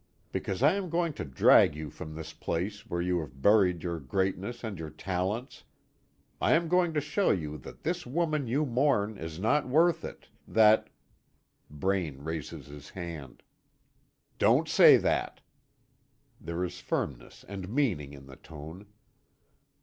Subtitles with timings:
[0.31, 3.99] Because I am going to drag you from this place where you have buried your
[3.99, 5.63] greatness and your talents.
[6.41, 10.27] I am going to show you that this woman you mourn is not worth it,
[10.47, 10.87] that"
[11.69, 13.43] Braine raises his hand:
[14.39, 15.41] "Don't say that."
[16.39, 18.87] There is firmness and meaning in the tone.